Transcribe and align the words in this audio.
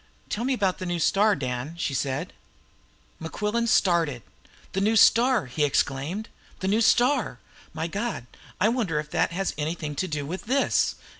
"Tell 0.29 0.43
me 0.45 0.55
about 0.55 0.79
the 0.79 0.87
new 0.87 0.97
star, 0.97 1.35
Dan," 1.35 1.75
she 1.77 1.93
said. 1.93 2.33
Mequillen 3.19 3.67
started. 3.67 4.23
"The 4.71 4.81
new 4.81 4.95
star!" 4.95 5.45
he 5.45 5.63
exclaimed. 5.63 6.27
"The 6.59 6.67
new 6.67 6.81
star! 6.81 7.37
My 7.71 7.85
God, 7.85 8.25
I 8.59 8.67
wonder 8.69 8.99
if 8.99 9.11
that 9.11 9.31
has 9.31 9.53
anything 9.59 9.93
to 9.97 10.07
do 10.07 10.25
with 10.25 10.45
this? 10.45 10.95